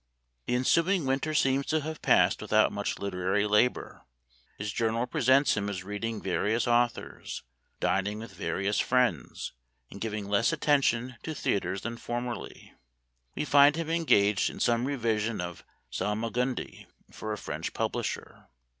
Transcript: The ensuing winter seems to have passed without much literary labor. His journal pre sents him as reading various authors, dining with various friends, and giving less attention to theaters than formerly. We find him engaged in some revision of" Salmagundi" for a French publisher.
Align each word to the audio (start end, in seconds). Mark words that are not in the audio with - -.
The 0.47 0.55
ensuing 0.55 1.05
winter 1.05 1.35
seems 1.35 1.67
to 1.67 1.81
have 1.81 2.01
passed 2.01 2.41
without 2.41 2.71
much 2.71 2.97
literary 2.97 3.45
labor. 3.45 4.01
His 4.57 4.71
journal 4.71 5.05
pre 5.05 5.21
sents 5.21 5.55
him 5.55 5.69
as 5.69 5.83
reading 5.83 6.19
various 6.19 6.67
authors, 6.67 7.43
dining 7.79 8.17
with 8.17 8.33
various 8.33 8.79
friends, 8.79 9.53
and 9.91 10.01
giving 10.01 10.27
less 10.27 10.51
attention 10.51 11.17
to 11.21 11.35
theaters 11.35 11.81
than 11.83 11.97
formerly. 11.97 12.73
We 13.35 13.45
find 13.45 13.75
him 13.75 13.91
engaged 13.91 14.49
in 14.49 14.59
some 14.59 14.85
revision 14.85 15.39
of" 15.39 15.63
Salmagundi" 15.93 16.87
for 17.11 17.31
a 17.31 17.37
French 17.37 17.71
publisher. 17.75 18.47